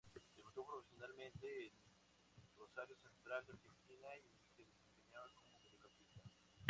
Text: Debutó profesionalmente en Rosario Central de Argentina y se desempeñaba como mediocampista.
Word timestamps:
Debutó 0.35 0.65
profesionalmente 0.65 1.67
en 1.67 1.71
Rosario 2.57 2.95
Central 2.95 3.45
de 3.45 3.51
Argentina 3.53 4.07
y 4.17 4.23
se 4.49 4.63
desempeñaba 4.65 5.27
como 5.35 5.59
mediocampista. 5.59 6.23